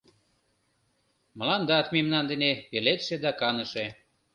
[1.37, 3.85] Мландат мемнан дене пеледше да каныше.